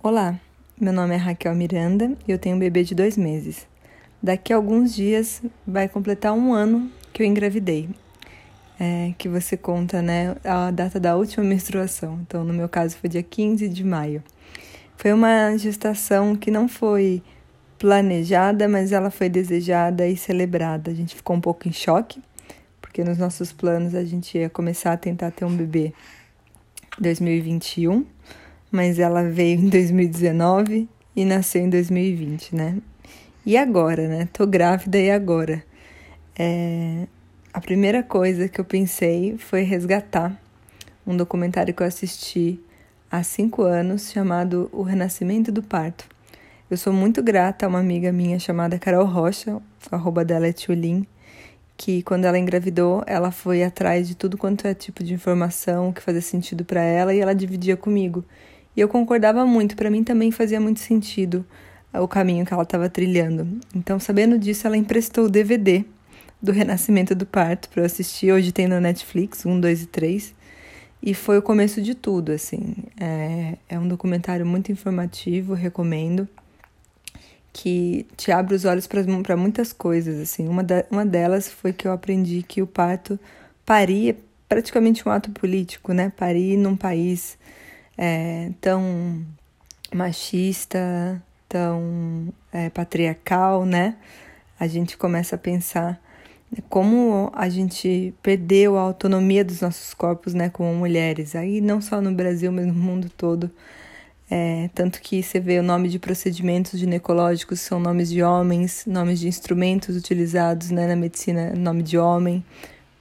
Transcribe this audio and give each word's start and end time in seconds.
Olá, 0.00 0.40
meu 0.80 0.92
nome 0.92 1.16
é 1.16 1.16
Raquel 1.16 1.52
Miranda 1.56 2.16
e 2.26 2.30
eu 2.30 2.38
tenho 2.38 2.54
um 2.54 2.58
bebê 2.58 2.84
de 2.84 2.94
dois 2.94 3.16
meses. 3.16 3.66
Daqui 4.22 4.52
a 4.52 4.56
alguns 4.56 4.94
dias 4.94 5.42
vai 5.66 5.88
completar 5.88 6.32
um 6.32 6.52
ano 6.52 6.88
que 7.12 7.20
eu 7.20 7.26
engravidei. 7.26 7.90
É, 8.78 9.12
que 9.18 9.28
você 9.28 9.56
conta, 9.56 10.00
né, 10.00 10.36
a 10.44 10.70
data 10.70 11.00
da 11.00 11.16
última 11.16 11.42
menstruação. 11.42 12.20
Então, 12.22 12.44
no 12.44 12.54
meu 12.54 12.68
caso, 12.68 12.96
foi 12.96 13.10
dia 13.10 13.24
15 13.24 13.68
de 13.68 13.82
maio. 13.82 14.22
Foi 14.96 15.12
uma 15.12 15.56
gestação 15.56 16.36
que 16.36 16.48
não 16.48 16.68
foi 16.68 17.20
planejada, 17.76 18.68
mas 18.68 18.92
ela 18.92 19.10
foi 19.10 19.28
desejada 19.28 20.06
e 20.06 20.16
celebrada. 20.16 20.92
A 20.92 20.94
gente 20.94 21.16
ficou 21.16 21.34
um 21.34 21.40
pouco 21.40 21.66
em 21.66 21.72
choque, 21.72 22.22
porque 22.80 23.02
nos 23.02 23.18
nossos 23.18 23.50
planos 23.50 23.96
a 23.96 24.04
gente 24.04 24.38
ia 24.38 24.48
começar 24.48 24.92
a 24.92 24.96
tentar 24.96 25.32
ter 25.32 25.44
um 25.44 25.56
bebê 25.56 25.92
em 26.96 27.02
2021 27.02 28.06
mas 28.70 28.98
ela 28.98 29.22
veio 29.22 29.60
em 29.60 29.68
2019 29.68 30.88
e 31.14 31.24
nasceu 31.24 31.62
em 31.62 31.70
2020, 31.70 32.54
né? 32.54 32.76
E 33.44 33.56
agora, 33.56 34.08
né? 34.08 34.28
Tô 34.32 34.46
grávida 34.46 34.98
e 34.98 35.10
agora? 35.10 35.64
É... 36.38 37.06
A 37.52 37.60
primeira 37.60 38.02
coisa 38.02 38.48
que 38.48 38.60
eu 38.60 38.64
pensei 38.64 39.36
foi 39.38 39.62
resgatar 39.62 40.40
um 41.06 41.16
documentário 41.16 41.72
que 41.72 41.82
eu 41.82 41.86
assisti 41.86 42.60
há 43.10 43.22
cinco 43.22 43.62
anos 43.62 44.12
chamado 44.12 44.68
O 44.72 44.82
Renascimento 44.82 45.50
do 45.50 45.62
Parto. 45.62 46.06
Eu 46.70 46.76
sou 46.76 46.92
muito 46.92 47.22
grata 47.22 47.64
a 47.64 47.68
uma 47.68 47.80
amiga 47.80 48.12
minha 48.12 48.38
chamada 48.38 48.78
Carol 48.78 49.06
Rocha, 49.06 49.56
o 49.56 49.62
arroba 49.90 50.22
dela 50.22 50.46
é 50.46 50.52
que 51.78 52.02
quando 52.02 52.26
ela 52.26 52.38
engravidou, 52.38 53.02
ela 53.06 53.30
foi 53.30 53.62
atrás 53.62 54.06
de 54.06 54.14
tudo 54.14 54.36
quanto 54.36 54.66
é 54.66 54.74
tipo 54.74 55.02
de 55.02 55.14
informação 55.14 55.92
que 55.92 56.02
fazia 56.02 56.20
sentido 56.20 56.64
para 56.64 56.82
ela 56.82 57.14
e 57.14 57.20
ela 57.20 57.34
dividia 57.34 57.76
comigo. 57.76 58.24
E 58.78 58.80
eu 58.80 58.88
concordava 58.88 59.44
muito, 59.44 59.74
para 59.74 59.90
mim 59.90 60.04
também 60.04 60.30
fazia 60.30 60.60
muito 60.60 60.78
sentido 60.78 61.44
o 61.92 62.06
caminho 62.06 62.46
que 62.46 62.54
ela 62.54 62.62
estava 62.62 62.88
trilhando. 62.88 63.58
Então, 63.74 63.98
sabendo 63.98 64.38
disso, 64.38 64.68
ela 64.68 64.76
emprestou 64.76 65.24
o 65.24 65.28
DVD 65.28 65.84
do 66.40 66.52
Renascimento 66.52 67.12
do 67.12 67.26
Parto 67.26 67.68
para 67.70 67.82
eu 67.82 67.86
assistir. 67.86 68.30
Hoje 68.30 68.52
tem 68.52 68.68
no 68.68 68.80
Netflix, 68.80 69.44
1, 69.44 69.58
2 69.58 69.82
e 69.82 69.86
3. 69.86 70.34
E 71.02 71.12
foi 71.12 71.38
o 71.38 71.42
começo 71.42 71.82
de 71.82 71.92
tudo, 71.92 72.30
assim. 72.30 72.76
É, 73.00 73.56
é 73.68 73.76
um 73.80 73.88
documentário 73.88 74.46
muito 74.46 74.70
informativo, 74.70 75.54
recomendo. 75.54 76.28
Que 77.52 78.06
te 78.16 78.30
abre 78.30 78.54
os 78.54 78.64
olhos 78.64 78.86
para 78.86 79.36
muitas 79.36 79.72
coisas, 79.72 80.20
assim. 80.20 80.46
Uma, 80.46 80.62
da, 80.62 80.84
uma 80.88 81.04
delas 81.04 81.48
foi 81.48 81.72
que 81.72 81.88
eu 81.88 81.90
aprendi 81.90 82.44
que 82.46 82.62
o 82.62 82.66
parto 82.68 83.18
paria 83.66 84.16
praticamente 84.48 85.08
um 85.08 85.10
ato 85.10 85.32
político, 85.32 85.92
né? 85.92 86.12
Parir 86.16 86.56
num 86.56 86.76
país 86.76 87.36
é, 87.98 88.52
tão 88.60 89.26
machista, 89.92 91.20
tão 91.48 92.32
é, 92.52 92.70
patriarcal, 92.70 93.66
né? 93.66 93.96
A 94.60 94.68
gente 94.68 94.96
começa 94.96 95.34
a 95.34 95.38
pensar 95.38 96.00
como 96.68 97.30
a 97.34 97.48
gente 97.48 98.14
perdeu 98.22 98.78
a 98.78 98.80
autonomia 98.80 99.44
dos 99.44 99.60
nossos 99.60 99.92
corpos, 99.92 100.32
né, 100.32 100.48
como 100.48 100.72
mulheres. 100.74 101.34
Aí 101.36 101.60
não 101.60 101.80
só 101.80 102.00
no 102.00 102.12
Brasil, 102.12 102.50
mas 102.50 102.66
no 102.66 102.74
mundo 102.74 103.10
todo. 103.16 103.50
É, 104.30 104.68
tanto 104.74 105.00
que 105.00 105.22
você 105.22 105.40
vê 105.40 105.58
o 105.58 105.62
nome 105.62 105.88
de 105.88 105.98
procedimentos 105.98 106.78
ginecológicos 106.78 107.60
são 107.60 107.80
nomes 107.80 108.10
de 108.10 108.22
homens, 108.22 108.84
nomes 108.86 109.20
de 109.20 109.28
instrumentos 109.28 109.96
utilizados 109.96 110.70
né, 110.70 110.86
na 110.86 110.96
medicina, 110.96 111.54
nome 111.54 111.82
de 111.82 111.96
homem, 111.96 112.44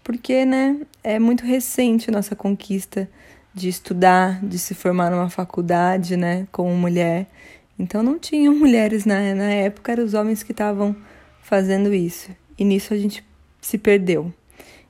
porque 0.03 0.45
né, 0.45 0.80
é 1.03 1.20
muito 1.20 1.45
recente 1.45 2.09
a 2.09 2.14
nossa 2.14 2.34
conquista 2.34 3.09
de 3.58 3.67
estudar, 3.67 4.39
de 4.45 4.59
se 4.59 4.75
formar 4.75 5.09
numa 5.09 5.30
faculdade, 5.30 6.16
né, 6.16 6.47
como 6.52 6.73
mulher. 6.75 7.27
Então 7.77 8.03
não 8.03 8.19
tinham 8.19 8.53
mulheres 8.55 9.03
na, 9.03 9.33
na 9.33 9.52
época, 9.52 9.91
eram 9.91 10.05
os 10.05 10.13
homens 10.13 10.44
que 10.44 10.52
estavam 10.52 10.95
fazendo 11.41 11.94
isso. 11.94 12.30
E 12.58 12.63
nisso 12.63 12.94
a 12.94 12.97
gente 12.97 13.25
se 13.59 13.78
perdeu. 13.78 14.31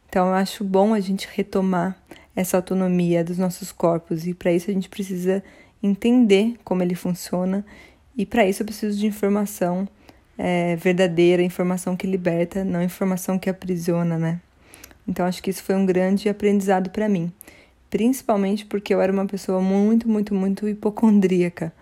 Então 0.10 0.28
eu 0.28 0.34
acho 0.34 0.64
bom 0.64 0.94
a 0.94 1.00
gente 1.00 1.28
retomar 1.34 1.98
essa 2.36 2.58
autonomia 2.58 3.24
dos 3.24 3.38
nossos 3.38 3.72
corpos 3.72 4.28
e 4.28 4.34
para 4.34 4.52
isso 4.52 4.70
a 4.70 4.74
gente 4.74 4.90
precisa 4.90 5.44
entender 5.82 6.56
como 6.64 6.84
ele 6.84 6.96
funciona 6.96 7.66
e 8.16 8.26
para 8.26 8.46
isso 8.46 8.62
eu 8.62 8.66
preciso 8.66 8.98
de 8.98 9.08
informação 9.08 9.88
é, 10.38 10.76
verdadeira, 10.76 11.42
informação 11.42 11.96
que 11.96 12.06
liberta, 12.06 12.64
não 12.64 12.82
informação 12.82 13.40
que 13.40 13.50
aprisiona, 13.50 14.18
né? 14.18 14.40
Então 15.08 15.26
acho 15.26 15.42
que 15.42 15.50
isso 15.50 15.64
foi 15.64 15.76
um 15.76 15.86
grande 15.86 16.30
aprendizado 16.30 16.90
para 16.90 17.10
mim 17.10 17.32
principalmente 17.90 18.66
porque 18.66 18.94
eu 18.94 19.02
era 19.02 19.12
uma 19.12 19.26
pessoa 19.26 19.62
muito, 19.62 20.08
muito, 20.08 20.34
muito 20.34 20.68
hipocondríaca. 20.68 21.74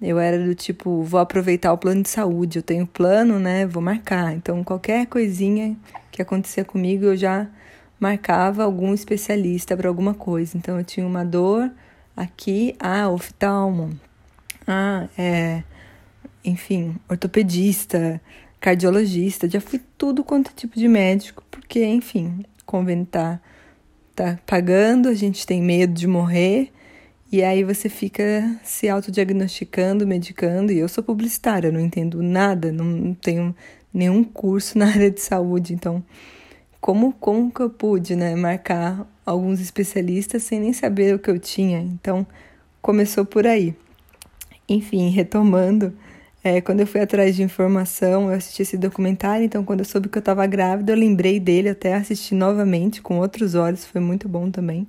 Eu 0.00 0.18
era 0.18 0.44
do 0.44 0.54
tipo, 0.54 1.02
vou 1.02 1.20
aproveitar 1.20 1.72
o 1.72 1.78
plano 1.78 2.02
de 2.02 2.08
saúde, 2.08 2.58
eu 2.58 2.62
tenho 2.62 2.86
plano, 2.86 3.38
né? 3.38 3.66
Vou 3.66 3.82
marcar. 3.82 4.34
Então, 4.34 4.64
qualquer 4.64 5.06
coisinha 5.06 5.76
que 6.10 6.20
acontecia 6.20 6.64
comigo, 6.64 7.04
eu 7.04 7.16
já 7.16 7.46
marcava 8.00 8.64
algum 8.64 8.92
especialista 8.92 9.76
para 9.76 9.88
alguma 9.88 10.12
coisa. 10.12 10.56
Então, 10.56 10.76
eu 10.76 10.84
tinha 10.84 11.06
uma 11.06 11.24
dor 11.24 11.70
aqui, 12.16 12.74
ah, 12.80 13.08
oftalmo. 13.08 13.90
Ah, 14.66 15.06
é, 15.16 15.62
enfim, 16.44 16.96
ortopedista, 17.08 18.20
cardiologista, 18.58 19.48
já 19.48 19.60
fui 19.60 19.80
tudo 19.96 20.24
quanto 20.24 20.50
é 20.50 20.54
tipo 20.54 20.76
de 20.76 20.88
médico, 20.88 21.44
porque, 21.50 21.84
enfim, 21.84 22.44
conventar 22.66 23.40
tá 24.14 24.38
pagando, 24.46 25.08
a 25.08 25.14
gente 25.14 25.46
tem 25.46 25.62
medo 25.62 25.92
de 25.92 26.06
morrer, 26.06 26.70
e 27.30 27.42
aí 27.42 27.64
você 27.64 27.88
fica 27.88 28.58
se 28.62 28.88
autodiagnosticando, 28.88 30.06
medicando, 30.06 30.72
e 30.72 30.78
eu 30.78 30.88
sou 30.88 31.02
publicitária, 31.02 31.72
não 31.72 31.80
entendo 31.80 32.22
nada, 32.22 32.70
não 32.70 33.14
tenho 33.14 33.54
nenhum 33.92 34.22
curso 34.22 34.76
na 34.78 34.86
área 34.86 35.10
de 35.10 35.20
saúde, 35.20 35.72
então 35.74 36.04
como, 36.82 37.12
como 37.12 37.48
que 37.52 37.60
eu 37.60 37.70
pude, 37.70 38.16
né, 38.16 38.34
marcar 38.34 39.06
alguns 39.24 39.60
especialistas 39.60 40.42
sem 40.42 40.58
nem 40.58 40.72
saber 40.72 41.14
o 41.14 41.18
que 41.18 41.30
eu 41.30 41.38
tinha? 41.38 41.78
Então, 41.78 42.26
começou 42.82 43.24
por 43.24 43.46
aí. 43.46 43.72
Enfim, 44.68 45.08
retomando, 45.10 45.96
é, 46.44 46.60
quando 46.60 46.80
eu 46.80 46.86
fui 46.86 47.00
atrás 47.00 47.36
de 47.36 47.42
informação, 47.42 48.30
eu 48.30 48.36
assisti 48.36 48.62
esse 48.62 48.76
documentário, 48.76 49.44
então 49.44 49.64
quando 49.64 49.80
eu 49.80 49.84
soube 49.84 50.08
que 50.08 50.18
eu 50.18 50.20
estava 50.20 50.44
grávida, 50.46 50.92
eu 50.92 50.96
lembrei 50.96 51.38
dele, 51.38 51.68
até 51.68 51.94
assisti 51.94 52.34
novamente 52.34 53.00
com 53.00 53.18
outros 53.18 53.54
olhos, 53.54 53.84
foi 53.84 54.00
muito 54.00 54.28
bom 54.28 54.50
também. 54.50 54.86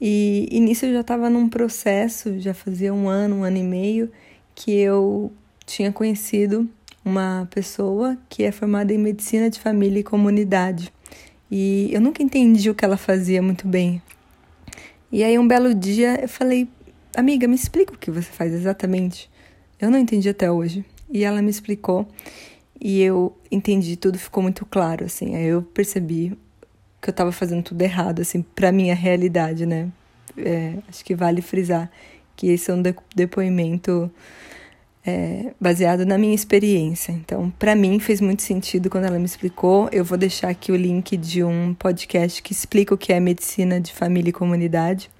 E, 0.00 0.48
e 0.50 0.60
nisso 0.60 0.86
eu 0.86 0.92
já 0.94 1.00
estava 1.00 1.28
num 1.28 1.48
processo, 1.48 2.38
já 2.40 2.54
fazia 2.54 2.94
um 2.94 3.08
ano, 3.08 3.36
um 3.36 3.44
ano 3.44 3.58
e 3.58 3.62
meio, 3.62 4.10
que 4.54 4.72
eu 4.72 5.30
tinha 5.66 5.92
conhecido 5.92 6.68
uma 7.04 7.46
pessoa 7.50 8.16
que 8.28 8.44
é 8.44 8.52
formada 8.52 8.92
em 8.92 8.98
medicina 8.98 9.50
de 9.50 9.60
família 9.60 10.00
e 10.00 10.04
comunidade. 10.04 10.92
E 11.50 11.90
eu 11.92 12.00
nunca 12.00 12.22
entendi 12.22 12.70
o 12.70 12.74
que 12.74 12.84
ela 12.84 12.96
fazia 12.96 13.42
muito 13.42 13.66
bem. 13.66 14.02
E 15.10 15.24
aí 15.24 15.38
um 15.38 15.48
belo 15.48 15.74
dia 15.74 16.20
eu 16.20 16.28
falei, 16.28 16.68
amiga, 17.14 17.48
me 17.48 17.54
explica 17.54 17.92
o 17.92 17.98
que 17.98 18.10
você 18.10 18.30
faz 18.30 18.52
exatamente. 18.52 19.28
Eu 19.80 19.90
não 19.90 19.98
entendi 19.98 20.28
até 20.28 20.50
hoje. 20.50 20.84
E 21.10 21.24
ela 21.24 21.40
me 21.40 21.50
explicou 21.50 22.06
e 22.80 23.00
eu 23.00 23.36
entendi, 23.50 23.96
tudo 23.96 24.18
ficou 24.18 24.42
muito 24.42 24.64
claro, 24.66 25.04
assim. 25.04 25.34
Aí 25.34 25.46
eu 25.46 25.62
percebi 25.62 26.38
que 27.00 27.08
eu 27.08 27.12
estava 27.12 27.32
fazendo 27.32 27.62
tudo 27.62 27.82
errado, 27.82 28.20
assim, 28.20 28.42
para 28.42 28.70
minha 28.70 28.94
realidade, 28.94 29.66
né? 29.66 29.88
É, 30.36 30.74
acho 30.88 31.04
que 31.04 31.14
vale 31.14 31.42
frisar 31.42 31.90
que 32.36 32.48
esse 32.48 32.70
é 32.70 32.74
um 32.74 32.82
depoimento 33.14 34.10
é, 35.04 35.52
baseado 35.60 36.06
na 36.06 36.16
minha 36.16 36.34
experiência. 36.34 37.10
Então, 37.10 37.50
para 37.58 37.74
mim 37.74 37.98
fez 37.98 38.20
muito 38.20 38.42
sentido 38.42 38.88
quando 38.88 39.04
ela 39.04 39.18
me 39.18 39.24
explicou. 39.24 39.88
Eu 39.90 40.04
vou 40.04 40.16
deixar 40.16 40.48
aqui 40.48 40.70
o 40.70 40.76
link 40.76 41.16
de 41.16 41.42
um 41.42 41.74
podcast 41.74 42.40
que 42.42 42.52
explica 42.52 42.94
o 42.94 42.98
que 42.98 43.12
é 43.12 43.18
medicina 43.18 43.80
de 43.80 43.92
família 43.92 44.30
e 44.30 44.32
comunidade. 44.32 45.10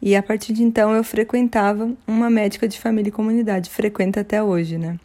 E 0.00 0.14
a 0.14 0.22
partir 0.22 0.52
de 0.52 0.62
então 0.62 0.94
eu 0.94 1.02
frequentava 1.02 1.92
uma 2.06 2.30
médica 2.30 2.68
de 2.68 2.78
família 2.78 3.08
e 3.08 3.12
comunidade, 3.12 3.70
frequenta 3.70 4.20
até 4.20 4.42
hoje, 4.42 4.78
né? 4.78 4.98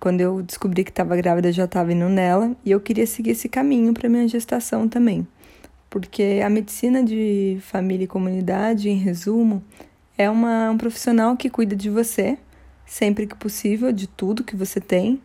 Quando 0.00 0.20
eu 0.20 0.42
descobri 0.42 0.82
que 0.82 0.90
estava 0.90 1.14
grávida, 1.14 1.48
eu 1.48 1.52
já 1.52 1.64
estava 1.64 1.92
indo 1.92 2.08
nela 2.08 2.56
e 2.64 2.70
eu 2.72 2.80
queria 2.80 3.06
seguir 3.06 3.30
esse 3.30 3.48
caminho 3.48 3.94
para 3.94 4.08
minha 4.08 4.26
gestação 4.26 4.88
também. 4.88 5.26
Porque 5.88 6.40
a 6.44 6.50
medicina 6.50 7.04
de 7.04 7.58
família 7.60 8.04
e 8.04 8.08
comunidade, 8.08 8.88
em 8.90 8.96
resumo, 8.96 9.62
é 10.18 10.28
uma, 10.28 10.70
um 10.70 10.78
profissional 10.78 11.36
que 11.36 11.48
cuida 11.48 11.76
de 11.76 11.88
você 11.88 12.36
sempre 12.92 13.26
que 13.26 13.34
possível, 13.34 13.90
de 13.90 14.06
tudo 14.06 14.44
que 14.44 14.54
você 14.54 14.78
tem, 14.78 15.18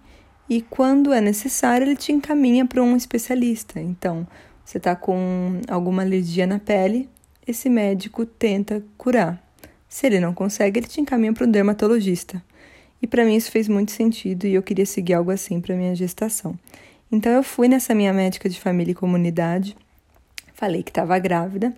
e 0.50 0.62
quando 0.62 1.12
é 1.12 1.20
necessário, 1.20 1.86
ele 1.86 1.98
te 1.98 2.14
encaminha 2.14 2.66
para 2.66 2.82
um 2.82 2.96
especialista. 2.96 3.82
Então, 3.82 4.26
você 4.64 4.78
está 4.78 4.96
com 4.96 5.60
alguma 5.68 6.02
alergia 6.02 6.48
na 6.48 6.60
pele, 6.60 7.10
esse 7.48 7.70
médico 7.70 8.26
tenta 8.26 8.84
curar. 8.98 9.42
Se 9.88 10.06
ele 10.06 10.20
não 10.20 10.34
consegue, 10.34 10.80
ele 10.80 10.88
te 10.88 11.00
encaminha 11.00 11.34
para 11.34 11.46
um 11.46 11.52
dermatologista. 11.52 12.44
E 13.02 13.08
para 13.08 13.24
mim 13.24 13.36
isso 13.36 13.52
fez 13.52 13.68
muito 13.68 13.92
sentido 13.92 14.46
e 14.46 14.54
eu 14.54 14.64
queria 14.64 14.86
seguir 14.86 15.14
algo 15.14 15.32
assim 15.32 15.62
para 15.62 15.76
minha 15.76 15.96
gestação. 15.96 16.58
Então 17.12 17.32
eu 17.32 17.44
fui 17.44 17.68
nessa 17.68 17.96
minha 17.96 18.12
médica 18.12 18.50
de 18.50 18.60
família 18.60 18.92
e 18.92 18.96
comunidade, 18.96 19.78
falei 20.54 20.84
que 20.84 20.90
estava 20.90 21.18
grávida 21.20 21.74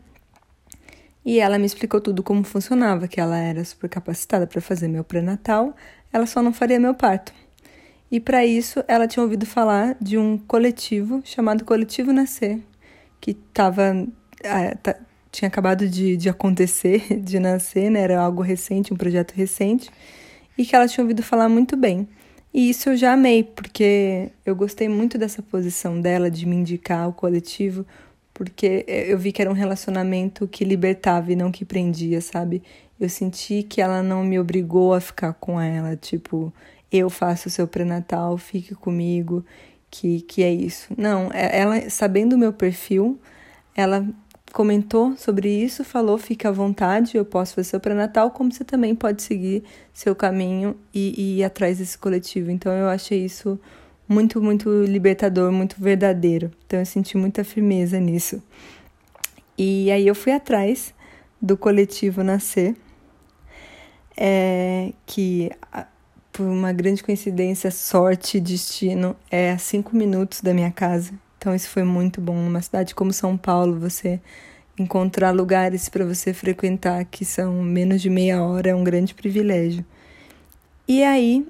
E 1.24 1.40
ela 1.40 1.60
me 1.60 1.66
explicou 1.66 2.02
tudo 2.02 2.24
como 2.24 2.44
funcionava, 2.44 3.08
que 3.08 3.20
ela 3.20 3.38
era 3.38 3.64
super 3.64 3.90
capacitada 3.90 4.48
para 4.48 4.62
fazer 4.62 4.88
meu 4.88 5.04
pré-natal, 5.04 5.76
ela 6.12 6.26
só 6.26 6.42
não 6.42 6.54
faria 6.54 6.80
meu 6.80 6.96
parto. 6.96 7.34
E 8.12 8.20
para 8.20 8.46
isso, 8.46 8.84
ela 8.88 9.08
tinha 9.08 9.22
ouvido 9.22 9.46
falar 9.46 9.96
de 10.02 10.18
um 10.18 10.38
coletivo 10.38 11.22
chamado 11.24 11.64
Coletivo 11.64 12.12
Nascer, 12.12 12.60
que 13.22 13.34
tava, 13.36 14.08
ah, 14.44 14.96
tinha 15.32 15.48
acabado 15.48 15.88
de, 15.88 16.18
de 16.18 16.30
acontecer, 16.30 17.16
de 17.22 17.40
nascer, 17.40 17.90
né? 17.90 18.02
Era 18.02 18.22
algo 18.22 18.42
recente, 18.42 18.94
um 18.94 18.98
projeto 18.98 19.34
recente, 19.34 19.90
e 20.58 20.66
que 20.66 20.76
ela 20.76 20.88
tinha 20.88 21.04
ouvido 21.04 21.24
falar 21.24 21.50
muito 21.50 21.78
bem. 21.78 22.08
E 22.54 22.70
isso 22.70 22.90
eu 22.90 22.98
já 22.98 23.14
amei, 23.14 23.44
porque 23.44 24.32
eu 24.46 24.56
gostei 24.56 24.90
muito 24.90 25.18
dessa 25.18 25.42
posição 25.42 26.02
dela 26.02 26.32
de 26.32 26.46
me 26.46 26.56
indicar 26.56 27.08
o 27.08 27.14
coletivo, 27.14 27.86
porque 28.34 28.86
eu 28.88 29.18
vi 29.20 29.32
que 29.32 29.42
era 29.42 29.52
um 29.52 29.54
relacionamento 29.54 30.48
que 30.48 30.64
libertava 30.66 31.32
e 31.32 31.36
não 31.36 31.52
que 31.52 31.64
prendia, 31.64 32.22
sabe? 32.22 32.64
Eu 33.00 33.08
senti 33.08 33.64
que 33.64 33.82
ela 33.82 34.02
não 34.02 34.24
me 34.24 34.40
obrigou 34.40 34.94
a 34.94 35.00
ficar 35.00 35.34
com 35.34 35.60
ela, 35.62 35.96
tipo, 35.96 36.52
eu 36.92 37.10
faço 37.10 37.48
o 37.48 37.52
seu 37.52 37.68
pré-natal, 37.68 38.38
fique 38.38 38.74
comigo, 38.74 39.46
que, 39.92 40.22
que 40.22 40.44
é 40.44 40.52
isso. 40.52 40.92
Não, 40.98 41.30
é, 41.32 41.60
ela, 41.60 41.90
sabendo 41.90 42.34
o 42.34 42.40
meu 42.40 42.52
perfil, 42.52 43.20
ela 43.76 44.06
comentou 44.52 45.16
sobre 45.18 45.50
isso, 45.50 45.84
falou, 45.84 46.18
fica 46.18 46.50
à 46.50 46.52
vontade, 46.52 47.18
eu 47.18 47.26
posso 47.26 47.56
fazer 47.56 47.70
seu 47.70 47.80
pré-natal, 47.80 48.32
como 48.32 48.52
você 48.52 48.64
também 48.64 48.96
pode 48.96 49.22
seguir 49.22 49.64
seu 49.94 50.16
caminho 50.16 50.76
e, 50.94 51.14
e 51.18 51.40
ir 51.40 51.44
atrás 51.44 51.78
desse 51.78 51.98
coletivo. 51.98 52.52
Então 52.52 52.72
eu 52.72 52.88
achei 52.88 53.24
isso 53.24 53.60
muito, 54.08 54.42
muito 54.42 54.84
libertador, 54.84 55.52
muito 55.52 55.76
verdadeiro. 55.80 56.52
Então 56.66 56.80
eu 56.80 56.86
senti 56.86 57.18
muita 57.18 57.44
firmeza 57.44 58.00
nisso. 58.00 58.42
E 59.58 59.92
aí 59.92 60.08
eu 60.08 60.16
fui 60.16 60.32
atrás 60.32 60.94
do 61.42 61.58
coletivo 61.58 62.24
Nascer, 62.24 62.76
é, 64.18 64.94
que 65.06 65.52
por 66.32 66.46
uma 66.46 66.72
grande 66.72 67.04
coincidência, 67.04 67.70
sorte, 67.70 68.40
destino, 68.40 69.16
é 69.30 69.52
a 69.52 69.58
cinco 69.58 69.96
minutos 69.96 70.42
da 70.42 70.54
minha 70.54 70.72
casa. 70.72 71.14
Então 71.40 71.56
isso 71.56 71.70
foi 71.70 71.84
muito 71.84 72.20
bom. 72.20 72.36
Numa 72.36 72.62
cidade 72.62 72.94
como 72.94 73.14
São 73.14 73.38
Paulo, 73.38 73.80
você 73.80 74.20
encontrar 74.78 75.32
lugares 75.32 75.88
para 75.88 76.06
você 76.06 76.34
frequentar 76.34 77.06
que 77.06 77.24
são 77.24 77.64
menos 77.64 78.02
de 78.02 78.10
meia 78.10 78.44
hora 78.44 78.70
é 78.70 78.76
um 78.76 78.84
grande 78.84 79.14
privilégio. 79.14 79.86
E 80.86 81.02
aí 81.02 81.48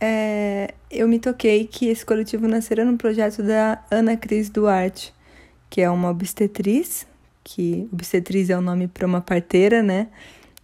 é, 0.00 0.74
eu 0.90 1.06
me 1.06 1.20
toquei 1.20 1.64
que 1.64 1.86
esse 1.86 2.04
coletivo 2.04 2.48
nasceu 2.48 2.84
no 2.84 2.98
projeto 2.98 3.40
da 3.40 3.82
Ana 3.88 4.16
Cris 4.16 4.50
Duarte, 4.50 5.14
que 5.70 5.80
é 5.80 5.88
uma 5.88 6.10
obstetriz, 6.10 7.06
que 7.44 7.88
obstetriz 7.92 8.50
é 8.50 8.58
o 8.58 8.60
nome 8.60 8.88
para 8.88 9.06
uma 9.06 9.20
parteira, 9.20 9.80
né? 9.80 10.08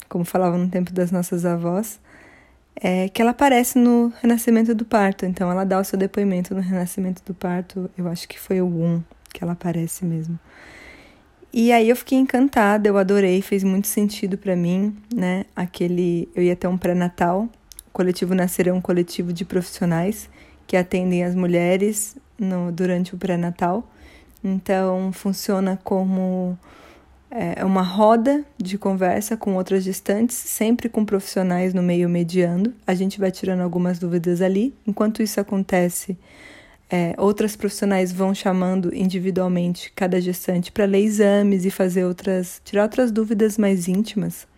Como 0.08 0.24
falavam 0.24 0.58
no 0.58 0.68
tempo 0.68 0.92
das 0.92 1.12
nossas 1.12 1.44
avós 1.44 2.00
é 2.76 3.08
que 3.08 3.20
ela 3.20 3.32
aparece 3.32 3.78
no 3.78 4.12
Renascimento 4.20 4.74
do 4.74 4.84
Parto. 4.84 5.26
Então, 5.26 5.50
ela 5.50 5.64
dá 5.64 5.78
o 5.78 5.84
seu 5.84 5.98
depoimento 5.98 6.54
no 6.54 6.60
Renascimento 6.60 7.22
do 7.24 7.34
Parto. 7.34 7.90
Eu 7.96 8.08
acho 8.08 8.28
que 8.28 8.38
foi 8.38 8.60
o 8.60 8.66
1 8.66 9.02
que 9.32 9.42
ela 9.44 9.52
aparece 9.52 10.04
mesmo. 10.04 10.38
E 11.52 11.72
aí 11.72 11.88
eu 11.88 11.96
fiquei 11.96 12.16
encantada, 12.16 12.88
eu 12.88 12.96
adorei, 12.96 13.42
fez 13.42 13.64
muito 13.64 13.88
sentido 13.88 14.38
para 14.38 14.54
mim, 14.54 14.96
né? 15.12 15.44
Aquele, 15.54 16.28
eu 16.34 16.42
ia 16.42 16.54
ter 16.54 16.68
um 16.68 16.78
pré-natal. 16.78 17.48
O 17.88 17.90
coletivo 17.92 18.34
Nascer 18.36 18.68
é 18.68 18.72
um 18.72 18.80
coletivo 18.80 19.32
de 19.32 19.44
profissionais 19.44 20.30
que 20.64 20.76
atendem 20.76 21.24
as 21.24 21.34
mulheres 21.34 22.16
no, 22.38 22.70
durante 22.70 23.16
o 23.16 23.18
pré-natal. 23.18 23.84
Então 24.44 25.12
funciona 25.12 25.78
como 25.82 26.56
é, 27.30 27.60
é 27.60 27.64
uma 27.64 27.82
roda 27.82 28.44
de 28.58 28.76
conversa 28.76 29.36
com 29.36 29.54
outras 29.54 29.84
gestantes, 29.84 30.36
sempre 30.36 30.88
com 30.88 31.04
profissionais 31.04 31.72
no 31.72 31.82
meio 31.82 32.08
mediando. 32.08 32.74
A 32.86 32.94
gente 32.94 33.20
vai 33.20 33.30
tirando 33.30 33.60
algumas 33.60 33.98
dúvidas 33.98 34.42
ali. 34.42 34.74
Enquanto 34.86 35.22
isso 35.22 35.40
acontece, 35.40 36.18
é, 36.90 37.14
outras 37.16 37.54
profissionais 37.54 38.10
vão 38.10 38.34
chamando 38.34 38.92
individualmente 38.92 39.92
cada 39.94 40.20
gestante 40.20 40.72
para 40.72 40.84
ler 40.84 41.04
exames 41.04 41.64
e 41.64 41.70
fazer 41.70 42.04
outras, 42.04 42.60
tirar 42.64 42.82
outras 42.82 43.12
dúvidas 43.12 43.56
mais 43.56 43.86
íntimas, 43.86 44.48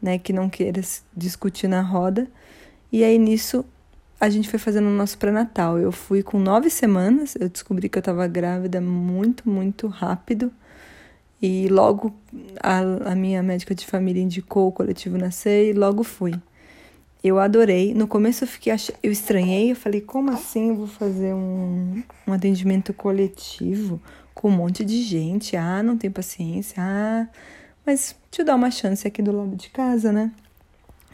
né, 0.00 0.18
que 0.18 0.32
não 0.32 0.50
queira 0.50 0.82
discutir 1.16 1.68
na 1.68 1.80
roda. 1.80 2.28
E 2.92 3.02
aí 3.02 3.18
nisso 3.18 3.64
a 4.20 4.28
gente 4.28 4.50
foi 4.50 4.58
fazendo 4.58 4.88
o 4.88 4.94
nosso 4.94 5.16
pré-natal. 5.16 5.78
Eu 5.78 5.90
fui 5.90 6.22
com 6.22 6.38
nove 6.38 6.68
semanas, 6.68 7.34
eu 7.40 7.48
descobri 7.48 7.88
que 7.88 7.96
eu 7.96 8.00
estava 8.00 8.26
grávida 8.26 8.78
muito, 8.78 9.48
muito 9.48 9.86
rápido. 9.86 10.52
E 11.42 11.68
logo 11.68 12.14
a, 12.62 12.80
a 13.12 13.14
minha 13.14 13.42
médica 13.42 13.74
de 13.74 13.86
família 13.86 14.22
indicou 14.22 14.68
o 14.68 14.72
coletivo 14.72 15.16
Nascer 15.16 15.70
e 15.70 15.72
logo 15.72 16.02
fui. 16.02 16.34
Eu 17.22 17.38
adorei. 17.38 17.94
No 17.94 18.06
começo 18.06 18.44
eu 18.44 18.48
fiquei 18.48 18.72
eu 19.02 19.10
estranhei, 19.10 19.72
eu 19.72 19.76
falei, 19.76 20.00
como 20.00 20.30
assim 20.30 20.70
eu 20.70 20.76
vou 20.76 20.86
fazer 20.86 21.34
um, 21.34 22.02
um 22.26 22.32
atendimento 22.32 22.92
coletivo 22.92 24.00
com 24.34 24.48
um 24.48 24.52
monte 24.52 24.84
de 24.84 25.02
gente? 25.02 25.56
Ah, 25.56 25.82
não 25.82 25.96
tem 25.96 26.10
paciência. 26.10 26.76
Ah, 26.78 27.26
mas 27.84 28.14
te 28.30 28.44
dá 28.44 28.54
uma 28.54 28.70
chance 28.70 29.06
aqui 29.06 29.22
do 29.22 29.32
lado 29.32 29.56
de 29.56 29.70
casa, 29.70 30.12
né? 30.12 30.30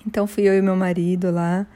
Então 0.06 0.26
fui 0.26 0.44
eu 0.44 0.54
e 0.56 0.62
meu 0.62 0.76
marido 0.76 1.30
lá 1.30 1.66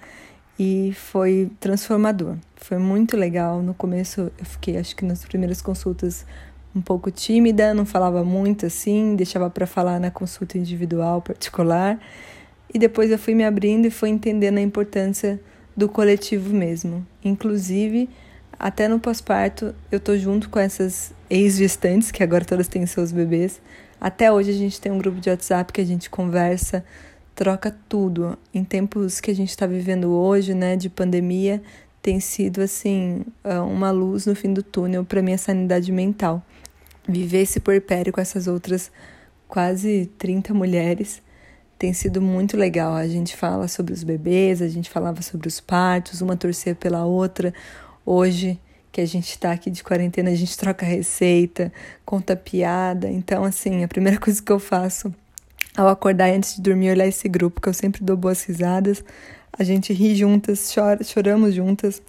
e 0.58 0.92
foi 0.94 1.50
transformador. 1.58 2.36
Foi 2.56 2.78
muito 2.78 3.16
legal. 3.16 3.62
No 3.62 3.74
começo 3.74 4.30
eu 4.38 4.44
fiquei, 4.44 4.76
acho 4.76 4.94
que 4.94 5.04
nas 5.04 5.24
primeiras 5.24 5.62
consultas 5.62 6.26
um 6.74 6.80
pouco 6.80 7.10
tímida, 7.10 7.74
não 7.74 7.84
falava 7.84 8.24
muito 8.24 8.66
assim, 8.66 9.16
deixava 9.16 9.50
para 9.50 9.66
falar 9.66 9.98
na 9.98 10.10
consulta 10.10 10.56
individual 10.56 11.20
particular. 11.20 11.98
E 12.72 12.78
depois 12.78 13.10
eu 13.10 13.18
fui 13.18 13.34
me 13.34 13.44
abrindo 13.44 13.86
e 13.86 13.90
fui 13.90 14.08
entendendo 14.08 14.58
a 14.58 14.60
importância 14.60 15.40
do 15.76 15.88
coletivo 15.88 16.54
mesmo. 16.54 17.04
Inclusive, 17.24 18.08
até 18.58 18.86
no 18.86 19.00
pós-parto, 19.00 19.74
eu 19.90 19.98
tô 19.98 20.16
junto 20.16 20.48
com 20.48 20.58
essas 20.58 21.12
ex-gestantes, 21.28 22.10
que 22.10 22.22
agora 22.22 22.44
todas 22.44 22.68
têm 22.68 22.86
seus 22.86 23.10
bebês. 23.10 23.60
Até 24.00 24.30
hoje 24.30 24.50
a 24.50 24.54
gente 24.54 24.80
tem 24.80 24.92
um 24.92 24.98
grupo 24.98 25.20
de 25.20 25.28
WhatsApp 25.28 25.72
que 25.72 25.80
a 25.80 25.84
gente 25.84 26.08
conversa, 26.08 26.84
troca 27.34 27.74
tudo. 27.88 28.38
Em 28.54 28.62
tempos 28.62 29.20
que 29.20 29.30
a 29.30 29.34
gente 29.34 29.50
está 29.50 29.66
vivendo 29.66 30.10
hoje, 30.10 30.54
né, 30.54 30.76
de 30.76 30.88
pandemia, 30.88 31.60
tem 32.00 32.20
sido 32.20 32.60
assim 32.60 33.24
uma 33.68 33.90
luz 33.90 34.26
no 34.26 34.34
fim 34.34 34.52
do 34.52 34.62
túnel 34.62 35.04
para 35.04 35.20
minha 35.20 35.36
sanidade 35.36 35.90
mental 35.90 36.42
viver 37.10 37.42
esse 37.42 37.60
puerpério 37.60 38.12
com 38.12 38.20
essas 38.20 38.46
outras 38.46 38.90
quase 39.48 40.08
30 40.16 40.54
mulheres 40.54 41.20
tem 41.80 41.94
sido 41.94 42.20
muito 42.20 42.58
legal. 42.58 42.94
A 42.94 43.08
gente 43.08 43.34
fala 43.34 43.66
sobre 43.66 43.94
os 43.94 44.04
bebês, 44.04 44.60
a 44.60 44.68
gente 44.68 44.90
falava 44.90 45.22
sobre 45.22 45.48
os 45.48 45.60
partos, 45.60 46.20
uma 46.20 46.36
torcer 46.36 46.76
pela 46.76 47.06
outra. 47.06 47.54
Hoje, 48.04 48.60
que 48.92 49.00
a 49.00 49.06
gente 49.06 49.30
está 49.30 49.52
aqui 49.52 49.70
de 49.70 49.82
quarentena, 49.82 50.28
a 50.28 50.34
gente 50.34 50.58
troca 50.58 50.84
receita, 50.84 51.72
conta 52.04 52.36
piada. 52.36 53.08
Então, 53.08 53.44
assim, 53.44 53.82
a 53.82 53.88
primeira 53.88 54.18
coisa 54.20 54.42
que 54.42 54.52
eu 54.52 54.58
faço 54.58 55.12
ao 55.74 55.88
acordar 55.88 56.28
e 56.28 56.36
antes 56.36 56.56
de 56.56 56.60
dormir, 56.60 56.90
olhar 56.90 57.06
esse 57.06 57.26
grupo, 57.30 57.62
que 57.62 57.68
eu 57.70 57.72
sempre 57.72 58.04
dou 58.04 58.16
boas 58.16 58.42
risadas. 58.42 59.02
A 59.50 59.64
gente 59.64 59.90
ri 59.94 60.14
juntas, 60.14 60.70
chora, 60.74 61.02
choramos 61.02 61.54
juntas. 61.54 62.02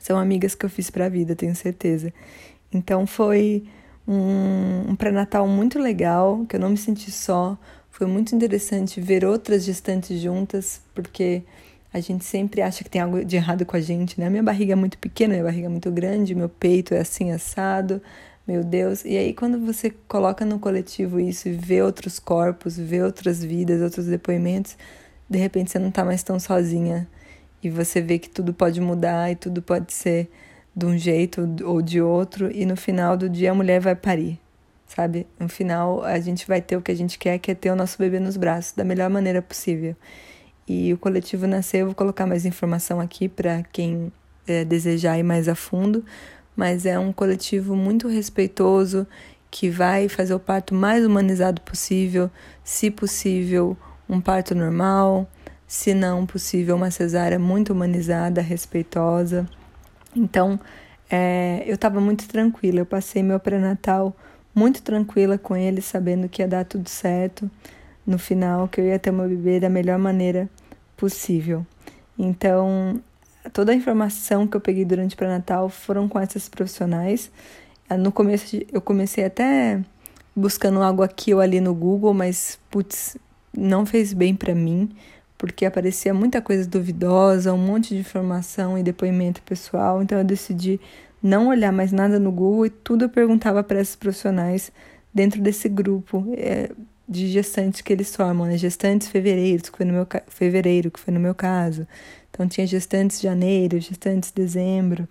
São 0.00 0.16
amigas 0.16 0.54
que 0.54 0.64
eu 0.64 0.70
fiz 0.70 0.88
para 0.88 1.06
a 1.06 1.08
vida, 1.08 1.34
tenho 1.34 1.56
certeza. 1.56 2.14
Então, 2.72 3.08
foi 3.08 3.64
um, 4.06 4.94
pré-natal 4.96 5.46
muito 5.48 5.78
legal, 5.78 6.44
que 6.48 6.56
eu 6.56 6.60
não 6.60 6.70
me 6.70 6.76
senti 6.76 7.10
só. 7.10 7.58
Foi 7.90 8.06
muito 8.06 8.34
interessante 8.34 9.00
ver 9.00 9.24
outras 9.24 9.64
gestantes 9.64 10.20
juntas, 10.20 10.82
porque 10.94 11.42
a 11.92 12.00
gente 12.00 12.24
sempre 12.24 12.60
acha 12.60 12.82
que 12.82 12.90
tem 12.90 13.00
algo 13.00 13.24
de 13.24 13.36
errado 13.36 13.64
com 13.64 13.76
a 13.76 13.80
gente, 13.80 14.18
né? 14.20 14.28
Minha 14.28 14.42
barriga 14.42 14.72
é 14.72 14.76
muito 14.76 14.98
pequena, 14.98 15.34
minha 15.34 15.44
barriga 15.44 15.66
é 15.66 15.70
muito 15.70 15.90
grande, 15.90 16.34
meu 16.34 16.48
peito 16.48 16.92
é 16.92 17.00
assim 17.00 17.30
assado, 17.30 18.02
meu 18.46 18.64
Deus. 18.64 19.04
E 19.04 19.16
aí 19.16 19.32
quando 19.32 19.64
você 19.64 19.90
coloca 20.08 20.44
no 20.44 20.58
coletivo 20.58 21.20
isso 21.20 21.48
e 21.48 21.52
vê 21.52 21.82
outros 21.82 22.18
corpos, 22.18 22.76
vê 22.76 23.02
outras 23.02 23.44
vidas, 23.44 23.80
outros 23.80 24.06
depoimentos, 24.06 24.76
de 25.30 25.38
repente 25.38 25.70
você 25.70 25.78
não 25.78 25.90
tá 25.90 26.04
mais 26.04 26.22
tão 26.22 26.38
sozinha 26.40 27.08
e 27.62 27.70
você 27.70 28.00
vê 28.00 28.18
que 28.18 28.28
tudo 28.28 28.52
pode 28.52 28.80
mudar 28.80 29.30
e 29.30 29.36
tudo 29.36 29.62
pode 29.62 29.92
ser 29.92 30.28
de 30.74 30.86
um 30.86 30.98
jeito 30.98 31.48
ou 31.64 31.80
de 31.80 32.00
outro, 32.00 32.50
e 32.50 32.66
no 32.66 32.76
final 32.76 33.16
do 33.16 33.28
dia 33.28 33.52
a 33.52 33.54
mulher 33.54 33.80
vai 33.80 33.94
parir, 33.94 34.40
sabe? 34.86 35.26
No 35.38 35.48
final 35.48 36.02
a 36.04 36.18
gente 36.18 36.46
vai 36.46 36.60
ter 36.60 36.76
o 36.76 36.82
que 36.82 36.90
a 36.90 36.96
gente 36.96 37.18
quer, 37.18 37.38
que 37.38 37.50
é 37.50 37.54
ter 37.54 37.70
o 37.70 37.76
nosso 37.76 37.96
bebê 37.98 38.18
nos 38.18 38.36
braços 38.36 38.72
da 38.74 38.84
melhor 38.84 39.08
maneira 39.08 39.40
possível. 39.40 39.94
E 40.66 40.92
o 40.92 40.98
coletivo 40.98 41.46
Nascer, 41.46 41.82
eu 41.82 41.86
vou 41.86 41.94
colocar 41.94 42.26
mais 42.26 42.46
informação 42.46 42.98
aqui 43.00 43.28
para 43.28 43.62
quem 43.64 44.10
é, 44.46 44.64
desejar 44.64 45.18
ir 45.18 45.22
mais 45.22 45.48
a 45.48 45.54
fundo, 45.54 46.04
mas 46.56 46.86
é 46.86 46.98
um 46.98 47.12
coletivo 47.12 47.76
muito 47.76 48.08
respeitoso 48.08 49.06
que 49.50 49.70
vai 49.70 50.08
fazer 50.08 50.34
o 50.34 50.40
parto 50.40 50.74
mais 50.74 51.04
humanizado 51.04 51.60
possível, 51.60 52.30
se 52.64 52.90
possível, 52.90 53.76
um 54.08 54.20
parto 54.20 54.54
normal, 54.54 55.28
se 55.66 55.94
não 55.94 56.26
possível, 56.26 56.76
uma 56.76 56.90
cesárea 56.90 57.38
muito 57.38 57.72
humanizada, 57.72 58.40
respeitosa. 58.40 59.48
Então, 60.14 60.58
é, 61.10 61.62
eu 61.66 61.74
estava 61.74 62.00
muito 62.00 62.26
tranquila. 62.28 62.80
Eu 62.80 62.86
passei 62.86 63.22
meu 63.22 63.38
pré-natal 63.40 64.14
muito 64.54 64.82
tranquila 64.82 65.36
com 65.36 65.56
ele, 65.56 65.80
sabendo 65.80 66.28
que 66.28 66.42
ia 66.42 66.48
dar 66.48 66.64
tudo 66.64 66.88
certo 66.88 67.50
no 68.06 68.18
final, 68.18 68.68
que 68.68 68.80
eu 68.80 68.86
ia 68.86 68.98
ter 68.98 69.10
meu 69.10 69.28
bebê 69.28 69.58
da 69.58 69.68
melhor 69.68 69.98
maneira 69.98 70.48
possível. 70.96 71.66
Então, 72.18 73.00
toda 73.52 73.72
a 73.72 73.74
informação 73.74 74.46
que 74.46 74.56
eu 74.56 74.60
peguei 74.60 74.84
durante 74.84 75.14
o 75.14 75.18
pré-natal 75.18 75.68
foram 75.68 76.08
com 76.08 76.18
essas 76.18 76.48
profissionais. 76.48 77.30
No 77.98 78.12
começo 78.12 78.58
eu 78.72 78.80
comecei 78.80 79.24
até 79.24 79.80
buscando 80.34 80.82
algo 80.82 81.02
aqui 81.02 81.34
ou 81.34 81.40
ali 81.40 81.60
no 81.60 81.74
Google, 81.74 82.14
mas 82.14 82.58
putz, 82.70 83.16
não 83.56 83.84
fez 83.84 84.12
bem 84.12 84.34
para 84.34 84.54
mim, 84.54 84.90
porque 85.44 85.66
aparecia 85.66 86.14
muita 86.14 86.40
coisa 86.40 86.66
duvidosa, 86.66 87.52
um 87.52 87.58
monte 87.58 87.90
de 87.90 88.00
informação 88.00 88.78
e 88.78 88.82
depoimento 88.82 89.42
pessoal, 89.42 90.02
então 90.02 90.16
eu 90.16 90.24
decidi 90.24 90.80
não 91.22 91.48
olhar 91.48 91.70
mais 91.70 91.92
nada 91.92 92.18
no 92.18 92.32
Google 92.32 92.64
e 92.64 92.70
tudo 92.70 93.04
eu 93.04 93.08
perguntava 93.10 93.62
para 93.62 93.78
esses 93.78 93.94
profissionais 93.94 94.72
dentro 95.12 95.42
desse 95.42 95.68
grupo 95.68 96.24
é, 96.38 96.70
de 97.06 97.26
gestantes 97.28 97.82
que 97.82 97.92
eles 97.92 98.16
formam, 98.16 98.46
né? 98.46 98.56
Gestantes 98.56 99.08
fevereiro, 99.08 99.64
que 99.64 99.76
foi 99.76 99.84
no 99.84 99.92
meu 99.92 100.06
fevereiro, 100.28 100.90
que 100.90 100.98
foi 100.98 101.12
no 101.12 101.20
meu 101.20 101.34
caso. 101.34 101.86
Então 102.30 102.48
tinha 102.48 102.66
gestantes 102.66 103.20
janeiro, 103.20 103.78
gestantes 103.78 104.30
dezembro. 104.30 105.06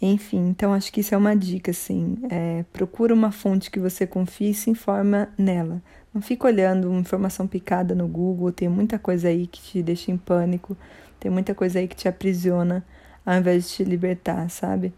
Enfim, 0.00 0.48
então 0.48 0.72
acho 0.72 0.90
que 0.90 1.00
isso 1.00 1.14
é 1.14 1.18
uma 1.18 1.36
dica, 1.36 1.72
assim. 1.72 2.16
É, 2.30 2.64
procura 2.72 3.12
uma 3.12 3.30
fonte 3.30 3.70
que 3.70 3.78
você 3.78 4.06
confie 4.06 4.50
e 4.50 4.54
se 4.54 4.70
informa 4.70 5.28
nela. 5.36 5.82
Não 6.14 6.20
fica 6.20 6.46
olhando 6.46 6.92
informação 6.94 7.46
picada 7.46 7.94
no 7.94 8.06
Google, 8.06 8.52
tem 8.52 8.68
muita 8.68 8.98
coisa 8.98 9.28
aí 9.28 9.46
que 9.46 9.60
te 9.62 9.82
deixa 9.82 10.10
em 10.10 10.16
pânico, 10.16 10.76
tem 11.18 11.30
muita 11.30 11.54
coisa 11.54 11.78
aí 11.78 11.88
que 11.88 11.96
te 11.96 12.06
aprisiona 12.06 12.84
ao 13.24 13.36
invés 13.36 13.68
de 13.68 13.76
te 13.76 13.84
libertar, 13.84 14.50
sabe? 14.50 14.92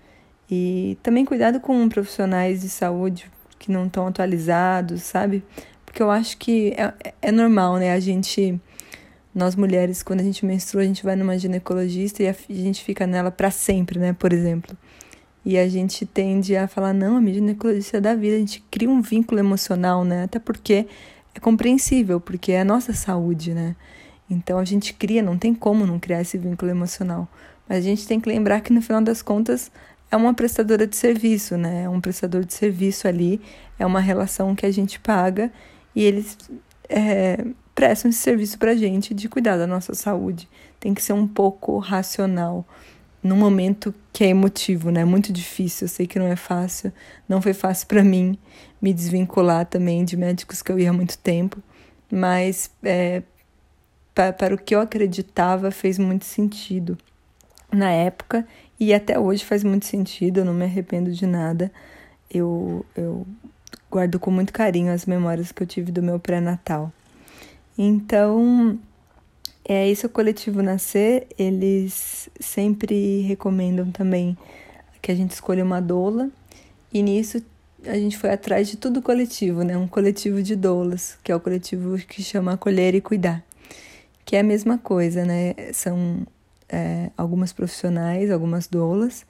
E 0.51 0.99
também 1.03 1.25
cuidado 1.25 1.61
com 1.61 1.89
profissionais 1.89 2.63
de 2.63 2.69
saúde 2.69 3.31
que 3.59 3.71
não 3.71 3.87
estão 3.87 4.07
atualizados, 4.07 5.03
sabe? 5.03 5.45
Porque 5.87 6.03
eu 6.03 6.11
acho 6.11 6.37
que 6.37 6.75
é, 6.77 7.15
é 7.23 7.33
normal, 7.33 7.77
né? 7.77 7.93
A 7.93 8.01
gente 8.01 8.61
nós 9.35 9.57
mulheres, 9.57 10.03
quando 10.03 10.21
a 10.21 10.23
gente 10.23 10.47
menstrua, 10.47 10.83
a 10.83 10.87
gente 10.87 11.03
vai 11.03 11.17
numa 11.17 11.37
ginecologista 11.37 12.23
e 12.23 12.29
a 12.29 12.35
gente 12.49 12.85
fica 12.85 13.07
nela 13.07 13.33
para 13.33 13.51
sempre, 13.51 13.99
né? 13.99 14.13
Por 14.13 14.33
exemplo. 14.33 14.77
E 15.45 15.59
a 15.59 15.69
gente 15.69 16.07
tende 16.07 16.57
a 16.57 16.67
falar, 16.67 16.95
não, 16.95 17.19
a 17.19 17.21
ginecologista 17.21 17.99
é 17.99 18.01
da 18.01 18.15
vida, 18.15 18.37
a 18.37 18.39
gente 18.39 18.65
cria 18.71 18.89
um 18.89 19.03
vínculo 19.03 19.39
emocional, 19.39 20.05
né? 20.05 20.25
Até 20.25 20.39
porque 20.39 20.87
é 21.35 21.41
compreensível, 21.41 22.21
porque 22.21 22.53
é 22.53 22.61
a 22.61 22.65
nossa 22.65 22.93
saúde, 22.95 23.53
né? 23.53 23.77
Então 24.31 24.59
a 24.59 24.65
gente 24.65 24.95
cria, 24.95 25.23
não 25.23 25.37
tem 25.37 25.55
como 25.55 25.87
não 25.87 25.99
criar 25.99 26.23
esse 26.23 26.39
vínculo 26.39 26.71
emocional. 26.71 27.29
Mas 27.69 27.79
a 27.79 27.83
gente 27.83 28.07
tem 28.07 28.19
que 28.19 28.29
lembrar 28.29 28.61
que 28.61 28.73
no 28.73 28.81
final 28.81 29.03
das 29.03 29.21
contas 29.21 29.71
é 30.11 30.17
uma 30.17 30.33
prestadora 30.33 30.87
de 30.87 30.97
serviço, 30.97 31.57
né? 31.57 31.85
É 31.85 31.89
um 31.89 32.01
prestador 32.01 32.45
de 32.45 32.55
serviço 32.55 33.07
ali, 33.07 33.41
é 33.79 33.85
uma 33.85 34.01
relação 34.01 34.55
que 34.55 34.65
a 34.65 34.71
gente 34.71 34.99
paga 34.99 35.53
e 35.95 36.03
eles 36.03 36.39
é, 36.89 37.45
prestam 37.75 38.11
esse 38.11 38.21
serviço 38.21 38.59
para 38.59 38.71
a 38.71 38.77
gente 38.77 39.13
de 39.13 39.29
cuidar 39.29 39.57
da 39.57 39.67
nossa 39.67 39.95
saúde. 39.95 40.49
Tem 40.79 40.95
que 40.95 41.03
ser 41.03 41.13
um 41.13 41.27
pouco 41.27 41.79
racional 41.79 42.67
num 43.25 43.37
momento 43.37 43.95
que 44.13 44.23
é 44.23 44.29
emotivo, 44.29 44.91
né? 44.91 45.03
Muito 45.03 45.33
difícil. 45.33 45.87
Eu 45.87 45.89
sei 45.89 46.07
que 46.07 46.19
não 46.19 46.27
é 46.27 46.37
fácil. 46.37 46.93
Não 47.27 47.41
foi 47.41 47.55
fácil 47.55 47.89
para 47.89 48.05
mim 48.05 48.39
me 48.81 48.93
desvincular 48.93 49.65
também 49.65 50.05
de 50.05 50.15
médicos 50.15 50.61
que 50.61 50.71
eu 50.71 50.79
ia 50.79 50.91
há 50.91 50.93
muito 50.93 51.17
tempo, 51.17 51.63
mas 52.13 52.71
é, 52.83 53.23
para, 54.15 54.31
para 54.35 54.55
o 54.55 54.59
que 54.59 54.75
eu 54.75 54.81
acreditava 54.81 55.71
fez 55.71 55.99
muito 55.99 56.27
sentido 56.27 56.99
na 57.73 57.91
época 57.91 58.47
e 58.79 58.93
até 58.93 59.19
hoje 59.19 59.43
faz 59.43 59.65
muito 59.65 59.87
sentido. 59.87 60.41
Eu 60.41 60.45
não 60.45 60.53
me 60.53 60.65
arrependo 60.65 61.11
de 61.11 61.27
nada. 61.27 61.73
Eu, 62.31 62.85
eu 62.95 63.27
guardo 63.91 64.21
com 64.21 64.31
muito 64.31 64.53
carinho 64.53 64.93
as 64.93 65.07
memórias 65.07 65.51
que 65.51 65.63
eu 65.63 65.67
tive 65.67 65.91
do 65.91 66.03
meu 66.03 66.21
pré-natal. 66.21 66.93
Então, 67.79 68.79
é 69.65 69.89
esse 69.89 70.05
é 70.05 70.09
o 70.09 70.11
coletivo 70.11 70.63
Nascer, 70.63 71.27
eles 71.39 72.29
sempre 72.39 73.21
recomendam 73.23 73.91
também 73.91 74.37
que 75.01 75.11
a 75.11 75.15
gente 75.15 75.33
escolha 75.33 75.65
uma 75.65 75.81
doula, 75.81 76.31
e 76.93 77.03
nisso 77.03 77.43
a 77.87 77.95
gente 77.95 78.17
foi 78.17 78.31
atrás 78.31 78.69
de 78.69 78.77
tudo 78.77 79.03
coletivo, 79.03 79.63
né? 79.63 79.77
Um 79.77 79.87
coletivo 79.87 80.43
de 80.43 80.57
doulas, 80.57 81.19
que 81.23 81.31
é 81.31 81.37
o 81.37 81.41
coletivo 81.41 81.97
que 81.99 82.23
chama 82.23 82.53
Acolher 82.53 82.95
e 82.95 83.01
Cuidar, 83.01 83.45
que 84.25 84.37
é 84.37 84.41
a 84.41 84.43
mesma 84.43 84.79
coisa, 84.79 85.25
né? 85.25 85.55
São 85.73 86.27
é, 86.69 87.11
algumas 87.17 87.53
profissionais, 87.53 88.31
algumas 88.31 88.67
doulas, 88.67 89.27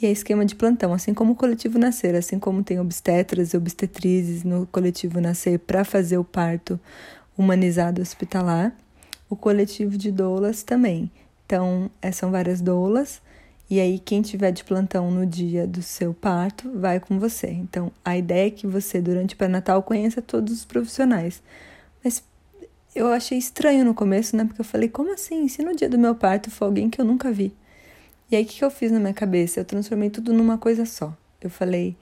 e 0.00 0.06
é 0.06 0.10
esquema 0.10 0.44
de 0.44 0.54
plantão, 0.54 0.92
assim 0.92 1.12
como 1.12 1.32
o 1.32 1.36
coletivo 1.36 1.78
Nascer, 1.78 2.14
assim 2.14 2.38
como 2.38 2.62
tem 2.62 2.78
obstetras 2.78 3.52
e 3.52 3.56
obstetrizes 3.56 4.44
no 4.44 4.66
coletivo 4.66 5.20
Nascer 5.20 5.58
para 5.58 5.84
fazer 5.84 6.18
o 6.18 6.24
parto 6.24 6.78
humanizado 7.36 8.00
hospitalar, 8.00 8.72
o 9.28 9.36
coletivo 9.36 9.96
de 9.96 10.10
doulas 10.10 10.62
também. 10.62 11.10
Então, 11.44 11.90
é, 12.02 12.12
são 12.12 12.30
várias 12.30 12.60
doulas, 12.60 13.22
e 13.70 13.80
aí 13.80 13.98
quem 13.98 14.22
tiver 14.22 14.50
de 14.50 14.64
plantão 14.64 15.10
no 15.10 15.26
dia 15.26 15.66
do 15.66 15.82
seu 15.82 16.12
parto 16.14 16.70
vai 16.74 17.00
com 17.00 17.18
você. 17.18 17.48
Então, 17.48 17.92
a 18.04 18.16
ideia 18.16 18.48
é 18.48 18.50
que 18.50 18.66
você, 18.66 19.00
durante 19.00 19.34
o 19.34 19.36
pré-natal, 19.38 19.82
conheça 19.82 20.22
todos 20.22 20.52
os 20.52 20.64
profissionais. 20.64 21.42
Mas 22.02 22.22
eu 22.94 23.08
achei 23.08 23.38
estranho 23.38 23.84
no 23.84 23.94
começo, 23.94 24.36
né? 24.36 24.44
Porque 24.44 24.60
eu 24.60 24.64
falei, 24.64 24.88
como 24.88 25.12
assim? 25.12 25.46
Se 25.48 25.62
no 25.62 25.74
dia 25.74 25.88
do 25.88 25.98
meu 25.98 26.14
parto 26.14 26.50
for 26.50 26.66
alguém 26.66 26.88
que 26.88 27.00
eu 27.00 27.04
nunca 27.04 27.30
vi? 27.30 27.54
E 28.30 28.36
aí, 28.36 28.42
o 28.42 28.46
que 28.46 28.64
eu 28.64 28.70
fiz 28.70 28.90
na 28.90 29.00
minha 29.00 29.14
cabeça? 29.14 29.60
Eu 29.60 29.64
transformei 29.64 30.10
tudo 30.10 30.32
numa 30.32 30.58
coisa 30.58 30.84
só. 30.84 31.16
Eu 31.40 31.48
falei, 31.48 31.96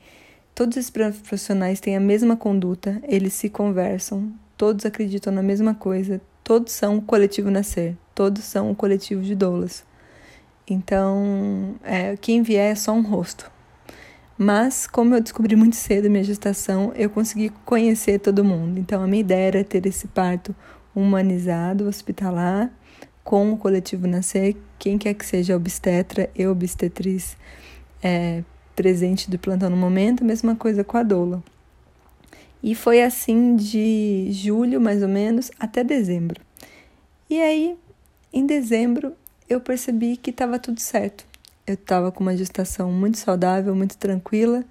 todos 0.55 0.77
esses 0.77 0.91
profissionais 0.91 1.81
têm 1.81 1.97
a 1.97 2.01
mesma 2.01 2.37
conduta, 2.37 3.01
eles 3.07 3.35
se 3.35 3.49
conversam, 3.49 4.33
todos 4.57 4.87
acreditam 4.87 5.33
na 5.33 5.43
mesma 5.43 5.75
coisa, 5.75 6.21
todos 6.47 6.73
são 6.75 6.99
o 6.99 7.03
coletivo 7.03 7.51
Nascer, 7.51 7.97
todos 8.15 8.45
são 8.45 8.71
o 8.71 8.75
coletivo 8.77 9.21
de 9.21 9.35
doulas. 9.35 9.85
Então, 10.65 11.75
é, 11.83 12.17
quem 12.17 12.41
vier 12.41 12.71
é 12.71 12.75
só 12.77 12.93
um 12.93 13.03
rosto. 13.03 13.51
Mas, 14.39 14.87
como 14.87 15.17
eu 15.17 15.21
descobri 15.21 15.57
muito 15.57 15.75
cedo 15.75 16.09
minha 16.09 16.23
gestação, 16.23 16.93
eu 16.95 17.11
consegui 17.11 17.51
conhecer 17.65 18.21
todo 18.21 18.45
mundo. 18.45 18.79
Então, 18.79 19.03
a 19.03 19.09
minha 19.09 19.23
ideia 19.23 19.49
era 19.49 19.65
ter 19.65 19.85
esse 19.87 20.07
parto 20.07 20.55
humanizado, 20.95 21.89
hospitalar, 21.89 22.71
com 23.25 23.53
o 23.53 23.57
coletivo 23.57 24.07
Nascer, 24.07 24.57
quem 24.79 24.97
quer 24.99 25.15
que 25.15 25.27
seja 25.27 25.57
obstetra 25.57 26.31
e 26.33 26.47
obstetriz 26.47 27.37
é, 28.01 28.45
presente 28.77 29.29
do 29.29 29.37
plantão 29.37 29.69
no 29.69 29.77
momento, 29.77 30.25
mesma 30.25 30.55
coisa 30.55 30.85
com 30.85 30.97
a 30.97 31.03
doula. 31.03 31.43
E 32.63 32.75
foi 32.75 33.03
assim 33.03 33.57
de 33.57 34.29
julho, 34.33 34.81
mais 34.81 35.03
ou 35.03 35.09
menos, 35.09 35.51
até 35.59 35.85
dezembro. 35.85 36.41
E 37.29 37.41
aí, 37.41 37.77
em 38.33 38.47
dezembro, 38.47 39.15
eu 39.49 39.61
percebi 39.61 40.17
que 40.17 40.31
estava 40.31 40.59
tudo 40.59 40.81
certo. 40.81 41.25
Eu 41.67 41.75
estava 41.75 42.13
com 42.13 42.23
uma 42.23 42.37
gestação 42.37 42.93
muito 42.93 43.19
saudável, 43.19 43.75
muito 43.75 43.97
tranquila, 43.97 44.65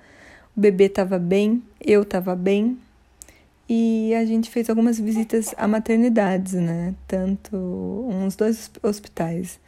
o 0.56 0.60
bebê 0.60 0.86
estava 0.86 1.20
bem, 1.20 1.62
eu 1.80 2.04
estava 2.04 2.36
bem. 2.36 2.78
E 3.68 4.14
a 4.14 4.24
gente 4.26 4.50
fez 4.50 4.70
algumas 4.70 5.00
visitas 5.00 5.54
a 5.58 5.68
maternidades, 5.68 6.54
né? 6.54 6.94
Tanto 7.08 7.58
uns 8.10 8.36
dois 8.36 8.72
hospitais. 8.84 9.60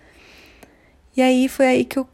E 1.16 1.22
aí 1.22 1.50
foi 1.50 1.66
aí 1.66 1.84
que 1.84 1.98
eu 1.98 2.08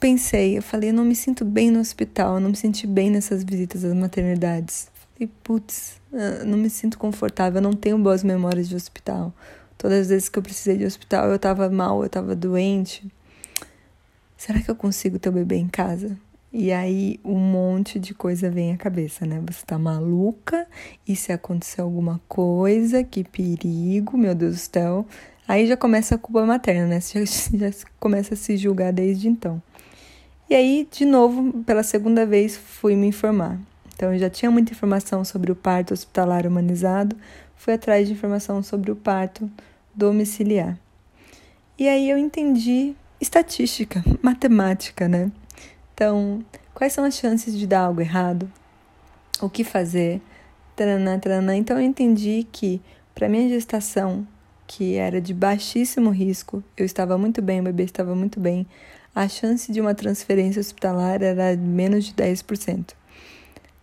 pensei, 0.00 0.58
eu 0.58 0.62
falei, 0.62 0.90
eu 0.90 0.94
não 0.94 1.04
me 1.04 1.14
sinto 1.14 1.44
bem 1.44 1.70
no 1.70 1.80
hospital, 1.80 2.34
eu 2.34 2.40
não 2.40 2.50
me 2.50 2.56
senti 2.56 2.86
bem 2.86 3.10
nessas 3.10 3.44
visitas 3.44 3.84
às 3.84 3.94
maternidades. 3.94 4.88
E 5.20 5.26
putz, 5.26 6.00
não 6.46 6.56
me 6.56 6.70
sinto 6.70 6.98
confortável, 6.98 7.58
eu 7.58 7.62
não 7.62 7.72
tenho 7.72 7.98
boas 7.98 8.22
memórias 8.22 8.68
de 8.68 8.76
hospital. 8.76 9.32
Todas 9.76 10.02
as 10.02 10.08
vezes 10.08 10.28
que 10.28 10.38
eu 10.38 10.42
precisei 10.42 10.76
de 10.76 10.84
hospital, 10.84 11.28
eu 11.28 11.38
tava 11.38 11.68
mal, 11.68 12.02
eu 12.02 12.08
tava 12.08 12.34
doente. 12.34 13.10
Será 14.36 14.60
que 14.60 14.70
eu 14.70 14.76
consigo 14.76 15.18
ter 15.18 15.28
o 15.28 15.32
bebê 15.32 15.56
em 15.56 15.68
casa? 15.68 16.16
E 16.52 16.72
aí 16.72 17.20
um 17.24 17.38
monte 17.38 17.98
de 17.98 18.14
coisa 18.14 18.50
vem 18.50 18.72
à 18.72 18.76
cabeça, 18.76 19.26
né? 19.26 19.42
Você 19.46 19.66
tá 19.66 19.78
maluca? 19.78 20.66
E 21.06 21.14
se 21.14 21.32
acontecer 21.32 21.80
alguma 21.80 22.20
coisa? 22.26 23.04
Que 23.04 23.22
perigo, 23.22 24.16
meu 24.16 24.34
Deus 24.34 24.54
do 24.54 24.58
céu. 24.58 25.06
Aí 25.46 25.66
já 25.66 25.76
começa 25.76 26.14
a 26.14 26.18
culpa 26.18 26.46
materna, 26.46 26.86
né? 26.86 27.00
Você 27.00 27.26
já, 27.26 27.70
já 27.70 27.86
começa 27.98 28.34
a 28.34 28.36
se 28.36 28.56
julgar 28.56 28.92
desde 28.92 29.28
então. 29.28 29.60
E 30.48 30.54
aí, 30.54 30.88
de 30.90 31.04
novo, 31.04 31.62
pela 31.64 31.82
segunda 31.82 32.24
vez, 32.24 32.56
fui 32.56 32.96
me 32.96 33.08
informar. 33.08 33.60
Então, 33.98 34.12
eu 34.12 34.18
já 34.20 34.30
tinha 34.30 34.48
muita 34.48 34.70
informação 34.70 35.24
sobre 35.24 35.50
o 35.50 35.56
parto 35.56 35.92
hospitalar 35.92 36.46
humanizado, 36.46 37.16
fui 37.56 37.74
atrás 37.74 38.06
de 38.06 38.14
informação 38.14 38.62
sobre 38.62 38.92
o 38.92 38.96
parto 38.96 39.50
domiciliar. 39.92 40.78
E 41.76 41.88
aí 41.88 42.08
eu 42.08 42.16
entendi 42.16 42.94
estatística, 43.20 44.00
matemática, 44.22 45.08
né? 45.08 45.32
Então, 45.92 46.44
quais 46.72 46.92
são 46.92 47.02
as 47.02 47.16
chances 47.16 47.58
de 47.58 47.66
dar 47.66 47.80
algo 47.80 48.00
errado? 48.00 48.48
O 49.40 49.50
que 49.50 49.64
fazer? 49.64 50.22
Taranã, 50.76 51.18
taranã. 51.18 51.56
Então, 51.56 51.76
eu 51.76 51.84
entendi 51.84 52.46
que 52.52 52.80
para 53.16 53.28
minha 53.28 53.48
gestação, 53.48 54.24
que 54.64 54.94
era 54.94 55.20
de 55.20 55.34
baixíssimo 55.34 56.10
risco, 56.10 56.62
eu 56.76 56.86
estava 56.86 57.18
muito 57.18 57.42
bem, 57.42 57.58
o 57.58 57.64
bebê 57.64 57.82
estava 57.82 58.14
muito 58.14 58.38
bem, 58.38 58.64
a 59.12 59.26
chance 59.26 59.72
de 59.72 59.80
uma 59.80 59.92
transferência 59.92 60.60
hospitalar 60.60 61.20
era 61.20 61.56
menos 61.56 62.04
de 62.04 62.14
10%. 62.14 62.96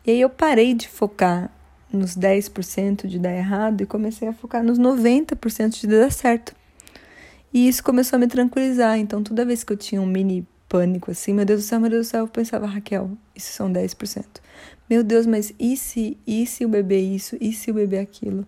E 0.06 0.12
aí 0.12 0.22
eu 0.22 0.30
parei 0.30 0.74
de 0.74 0.88
focar 0.88 1.50
nos 1.92 2.16
10% 2.16 3.08
de 3.08 3.18
dar 3.18 3.34
errado 3.34 3.82
e 3.82 3.86
comecei 3.86 4.28
a 4.28 4.34
focar 4.34 4.64
nos 4.64 4.78
90% 4.78 5.80
de 5.80 5.88
dar 5.88 6.12
certo. 6.12 6.56
E 7.54 7.68
isso 7.68 7.84
começou 7.84 8.18
a 8.18 8.20
me 8.20 8.28
tranquilizar. 8.28 8.98
Então, 9.00 9.24
toda 9.24 9.46
vez 9.46 9.64
que 9.64 9.74
eu 9.74 9.78
tinha 9.78 10.02
um 10.02 10.06
mini 10.06 10.46
pânico 10.68 11.10
assim, 11.10 11.34
meu 11.34 11.46
Deus 11.46 11.62
do 11.62 11.66
céu, 11.66 11.80
meu 11.80 11.90
Deus 11.90 12.08
do 12.08 12.10
céu, 12.10 12.20
eu 12.22 12.28
pensava, 12.28 12.68
Raquel, 12.68 13.12
isso 13.36 13.52
são 13.54 13.72
10%. 13.72 14.26
Meu 14.90 15.04
Deus, 15.04 15.26
mas 15.26 15.54
e 15.58 15.76
se, 15.78 16.18
e 16.28 16.46
se 16.46 16.66
o 16.66 16.70
bebê 16.70 17.00
isso, 17.00 17.38
e 17.42 17.52
se 17.54 17.72
o 17.72 17.74
bebê 17.74 17.98
aquilo? 17.98 18.46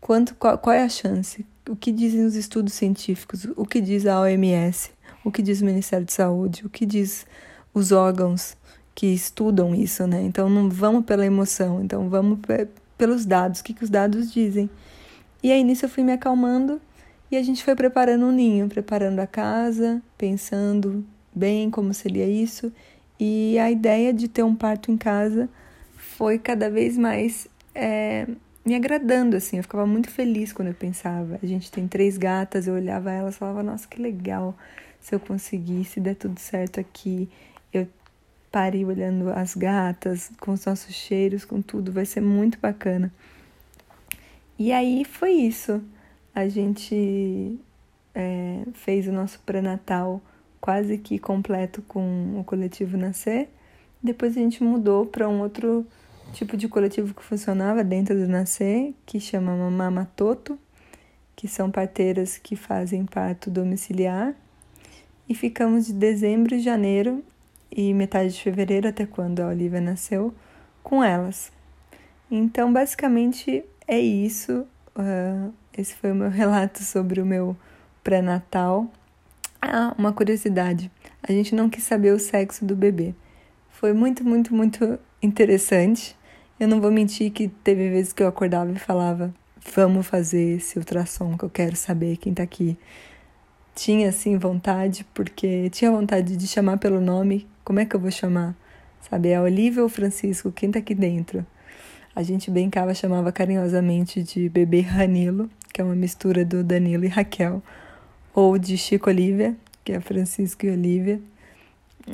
Quanto, 0.00 0.34
qual, 0.34 0.58
qual 0.58 0.74
é 0.74 0.82
a 0.82 0.88
chance? 0.88 1.46
O 1.70 1.76
que 1.76 1.92
dizem 1.92 2.24
os 2.26 2.34
estudos 2.34 2.74
científicos? 2.74 3.46
O 3.56 3.64
que 3.64 3.80
diz 3.80 4.04
a 4.04 4.20
OMS? 4.20 4.90
O 5.24 5.30
que 5.30 5.40
diz 5.40 5.62
o 5.62 5.64
Ministério 5.64 6.04
de 6.04 6.12
Saúde? 6.12 6.66
O 6.66 6.68
que 6.68 6.84
diz 6.84 7.24
os 7.72 7.92
órgãos 7.92 8.56
que 8.94 9.06
estudam 9.06 9.74
isso, 9.74 10.06
né? 10.06 10.22
Então 10.22 10.48
não 10.48 10.68
vamos 10.68 11.04
pela 11.04 11.24
emoção, 11.24 11.82
então 11.82 12.08
vamos 12.08 12.38
pelos 12.96 13.24
dados, 13.24 13.60
o 13.60 13.64
que, 13.64 13.74
que 13.74 13.84
os 13.84 13.90
dados 13.90 14.32
dizem. 14.32 14.68
E 15.42 15.50
aí 15.50 15.64
nisso 15.64 15.84
eu 15.84 15.88
fui 15.88 16.04
me 16.04 16.12
acalmando 16.12 16.80
e 17.30 17.36
a 17.36 17.42
gente 17.42 17.64
foi 17.64 17.74
preparando 17.74 18.26
um 18.26 18.32
ninho, 18.32 18.68
preparando 18.68 19.18
a 19.20 19.26
casa, 19.26 20.02
pensando 20.18 21.04
bem 21.34 21.70
como 21.70 21.94
seria 21.94 22.26
isso. 22.26 22.72
E 23.18 23.58
a 23.58 23.70
ideia 23.70 24.12
de 24.12 24.28
ter 24.28 24.42
um 24.42 24.54
parto 24.54 24.90
em 24.90 24.96
casa 24.96 25.48
foi 25.96 26.38
cada 26.38 26.68
vez 26.68 26.98
mais 26.98 27.48
é, 27.74 28.26
me 28.64 28.74
agradando, 28.74 29.36
assim. 29.36 29.56
Eu 29.56 29.62
ficava 29.62 29.86
muito 29.86 30.10
feliz 30.10 30.52
quando 30.52 30.68
eu 30.68 30.74
pensava. 30.74 31.38
A 31.42 31.46
gente 31.46 31.70
tem 31.70 31.88
três 31.88 32.18
gatas, 32.18 32.66
eu 32.66 32.74
olhava 32.74 33.10
elas 33.10 33.34
e 33.34 33.38
falava, 33.38 33.62
nossa, 33.62 33.88
que 33.88 34.00
legal 34.00 34.54
se 35.00 35.14
eu 35.14 35.20
conseguir, 35.20 35.84
se 35.84 36.00
der 36.00 36.14
tudo 36.14 36.38
certo 36.38 36.78
aqui. 36.78 37.28
Parei 38.52 38.84
olhando 38.84 39.30
as 39.30 39.54
gatas, 39.54 40.30
com 40.38 40.52
os 40.52 40.66
nossos 40.66 40.94
cheiros, 40.94 41.44
com 41.44 41.62
tudo, 41.62 41.90
vai 41.90 42.04
ser 42.04 42.20
muito 42.20 42.58
bacana. 42.60 43.10
E 44.58 44.70
aí 44.70 45.04
foi 45.04 45.32
isso. 45.32 45.82
A 46.34 46.46
gente 46.48 47.58
é, 48.14 48.62
fez 48.74 49.08
o 49.08 49.12
nosso 49.12 49.40
pré-natal 49.40 50.20
quase 50.60 50.98
que 50.98 51.18
completo 51.18 51.82
com 51.82 52.38
o 52.38 52.44
coletivo 52.44 52.96
Nascer. 52.96 53.48
Depois 54.02 54.36
a 54.36 54.40
gente 54.40 54.62
mudou 54.62 55.06
para 55.06 55.28
um 55.28 55.40
outro 55.40 55.86
tipo 56.32 56.56
de 56.56 56.68
coletivo 56.68 57.14
que 57.14 57.22
funcionava 57.22 57.82
dentro 57.82 58.14
do 58.14 58.28
Nascer, 58.28 58.94
que 59.04 59.18
chama 59.18 59.56
Mama 59.70 60.10
Toto, 60.14 60.58
que 61.34 61.48
são 61.48 61.70
parteiras 61.70 62.38
que 62.38 62.54
fazem 62.54 63.04
parto 63.06 63.50
domiciliar. 63.50 64.34
E 65.28 65.34
ficamos 65.34 65.86
de 65.86 65.92
dezembro 65.94 66.54
e 66.54 66.60
janeiro 66.60 67.24
e 67.74 67.94
metade 67.94 68.34
de 68.34 68.42
fevereiro, 68.42 68.86
até 68.86 69.06
quando 69.06 69.40
a 69.40 69.48
Olivia 69.48 69.80
nasceu, 69.80 70.34
com 70.82 71.02
elas. 71.02 71.50
Então, 72.30 72.72
basicamente, 72.72 73.64
é 73.88 73.98
isso. 73.98 74.66
Uh, 74.96 75.52
esse 75.76 75.94
foi 75.94 76.12
o 76.12 76.14
meu 76.14 76.28
relato 76.30 76.82
sobre 76.82 77.20
o 77.20 77.26
meu 77.26 77.56
pré-natal. 78.04 78.90
Ah, 79.60 79.94
uma 79.96 80.12
curiosidade: 80.12 80.90
a 81.22 81.32
gente 81.32 81.54
não 81.54 81.68
quis 81.68 81.84
saber 81.84 82.12
o 82.12 82.18
sexo 82.18 82.64
do 82.64 82.76
bebê. 82.76 83.14
Foi 83.70 83.92
muito, 83.92 84.24
muito, 84.24 84.54
muito 84.54 84.98
interessante. 85.22 86.16
Eu 86.58 86.68
não 86.68 86.80
vou 86.80 86.90
mentir 86.90 87.32
que 87.32 87.48
teve 87.48 87.88
vezes 87.90 88.12
que 88.12 88.22
eu 88.22 88.28
acordava 88.28 88.70
e 88.70 88.78
falava: 88.78 89.34
vamos 89.74 90.06
fazer 90.06 90.56
esse 90.56 90.78
ultrassom 90.78 91.36
que 91.36 91.44
eu 91.44 91.50
quero 91.50 91.76
saber 91.76 92.16
quem 92.16 92.34
tá 92.34 92.42
aqui. 92.42 92.76
Tinha 93.74 94.10
assim 94.10 94.36
vontade, 94.36 95.06
porque 95.14 95.70
tinha 95.70 95.90
vontade 95.90 96.36
de 96.36 96.46
chamar 96.46 96.78
pelo 96.78 97.00
nome. 97.00 97.46
Como 97.64 97.78
é 97.80 97.84
que 97.84 97.94
eu 97.94 98.00
vou 98.00 98.10
chamar? 98.10 98.56
Sabe, 99.08 99.30
é 99.30 99.40
Olivia 99.40 99.82
ou 99.82 99.88
Francisco? 99.88 100.50
Quem 100.50 100.70
tá 100.70 100.78
aqui 100.78 100.94
dentro? 100.94 101.46
A 102.14 102.22
gente 102.22 102.50
brincava, 102.50 102.92
chamava 102.94 103.32
carinhosamente 103.32 104.22
de 104.22 104.48
bebê 104.48 104.80
Ranilo, 104.80 105.48
que 105.72 105.80
é 105.80 105.84
uma 105.84 105.94
mistura 105.94 106.44
do 106.44 106.62
Danilo 106.62 107.04
e 107.04 107.08
Raquel 107.08 107.62
ou 108.34 108.58
de 108.58 108.76
Chico 108.76 109.08
Olivia, 109.08 109.56
que 109.84 109.92
é 109.92 110.00
Francisco 110.00 110.66
e 110.66 110.70
Olivia. 110.70 111.20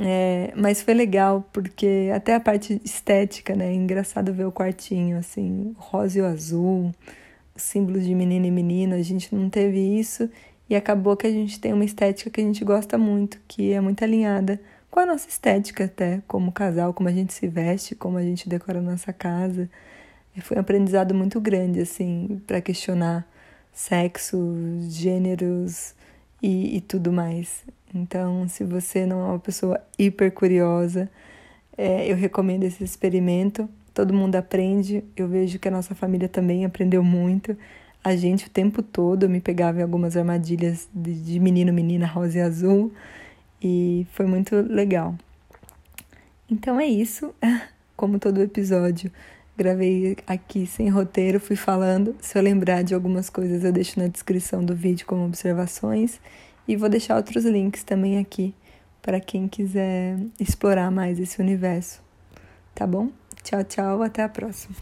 É, 0.01 0.53
mas 0.55 0.83
foi 0.83 0.95
legal 0.95 1.49
porque 1.53 2.11
até 2.15 2.35
a 2.35 2.41
parte 2.41 2.81
estética, 2.85 3.55
né? 3.55 3.69
É 3.69 3.75
engraçado 3.75 4.33
ver 4.33 4.45
o 4.45 4.53
quartinho 4.53 5.17
assim, 5.19 5.75
rosa 5.79 6.19
e 6.19 6.23
azul, 6.23 6.95
símbolos 7.57 8.05
de 8.05 8.15
menino 8.15 8.47
e 8.47 8.51
menina. 8.51 8.97
A 8.97 9.03
gente 9.03 9.35
não 9.35 9.49
teve 9.49 9.79
isso 9.79 10.29
e 10.69 10.77
acabou 10.77 11.17
que 11.17 11.27
a 11.27 11.31
gente 11.31 11.59
tem 11.59 11.73
uma 11.73 11.85
estética 11.85 12.31
que 12.31 12.41
a 12.41 12.45
gente 12.45 12.65
gosta 12.65 12.99
muito, 12.99 13.41
que 13.49 13.73
é 13.73 13.81
muito 13.81 14.05
alinhada 14.05 14.61
com 14.91 15.01
a 15.01 15.07
nossa 15.07 15.29
estética 15.29 15.85
até, 15.85 16.23
como 16.27 16.53
casal, 16.53 16.95
como 16.95 17.09
a 17.09 17.13
gente 17.13 17.33
se 17.33 17.47
veste, 17.49 17.95
como 17.95 18.19
a 18.19 18.23
gente 18.23 18.49
decora 18.49 18.79
a 18.79 18.83
nossa 18.83 19.13
casa. 19.13 19.69
Foi 20.41 20.57
um 20.57 20.61
aprendizado 20.61 21.15
muito 21.15 21.41
grande 21.41 21.81
assim 21.81 22.41
para 22.47 22.61
questionar 22.61 23.27
sexo, 23.73 24.39
gêneros, 24.89 25.95
e, 26.43 26.77
e 26.77 26.81
tudo 26.81 27.13
mais. 27.13 27.65
Então, 27.95 28.49
se 28.49 28.65
você 28.65 29.07
não 29.07 29.21
é 29.21 29.25
uma 29.31 29.39
pessoa 29.39 29.81
hiper 29.99 30.33
curiosa, 30.33 31.11
é, 31.77 32.11
eu 32.11 32.17
recomendo 32.17 32.65
esse 32.65 32.83
experimento. 32.83 33.69
Todo 33.95 34.15
mundo 34.15 34.37
aprende. 34.37 35.03
Eu 35.17 35.29
vejo 35.29 35.59
que 35.59 35.69
a 35.69 35.71
nossa 35.71 35.95
família 35.95 36.29
também 36.29 36.65
aprendeu 36.65 37.03
muito. 37.03 37.57
A 38.03 38.15
gente 38.15 38.47
o 38.47 38.51
tempo 38.51 38.83
todo 38.83 39.29
me 39.29 39.41
pegava 39.41 39.81
em 39.81 39.83
algumas 39.83 40.17
armadilhas 40.17 40.89
de, 40.95 41.15
de 41.15 41.41
menino, 41.41 41.73
menina, 41.73 42.07
rosa 42.07 42.39
e 42.39 42.41
azul. 42.41 42.93
E 43.63 44.07
foi 44.13 44.27
muito 44.27 44.57
legal. 44.57 45.15
Então 46.51 46.79
é 46.79 46.87
isso. 46.87 47.35
Como 47.97 48.19
todo 48.19 48.41
episódio, 48.41 49.11
Gravei 49.59 50.17
aqui 50.25 50.69
sem 50.69 50.89
roteiro, 50.89 51.41
fui 51.41 51.57
falando. 51.57 52.15
Se 52.21 52.39
eu 52.39 52.43
lembrar 52.43 52.85
de 52.85 52.95
algumas 52.95 53.29
coisas, 53.29 53.65
eu 53.65 53.73
deixo 53.73 53.99
na 53.99 54.07
descrição 54.07 54.65
do 54.65 54.73
vídeo 54.73 55.05
como 55.05 55.25
observações. 55.25 56.21
E 56.69 56.77
vou 56.77 56.89
deixar 56.89 57.17
outros 57.17 57.45
links 57.45 57.83
também 57.83 58.21
aqui 58.21 58.55
para 59.03 59.19
quem 59.19 59.49
quiser 59.49 60.17
explorar 60.39 60.93
mais 60.93 61.19
esse 61.19 61.41
universo. 61.41 62.01
Tá 62.73 62.87
bom? 62.87 63.11
Tchau, 63.43 63.65
tchau, 63.65 64.01
até 64.01 64.23
a 64.23 64.29
próxima. 64.29 64.77